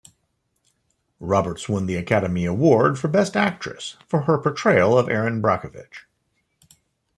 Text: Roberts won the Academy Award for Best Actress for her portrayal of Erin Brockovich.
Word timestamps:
Roberts 1.19 1.69
won 1.69 1.85
the 1.85 1.95
Academy 1.95 2.45
Award 2.45 2.97
for 2.97 3.07
Best 3.07 3.37
Actress 3.37 3.97
for 4.07 4.21
her 4.21 4.39
portrayal 4.39 4.97
of 4.97 5.07
Erin 5.07 5.43
Brockovich. 5.43 6.07